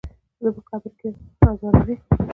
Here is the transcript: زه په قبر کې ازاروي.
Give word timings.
زه 0.43 0.49
په 0.55 0.61
قبر 0.69 0.91
کې 0.99 1.09
ازاروي. 1.49 1.95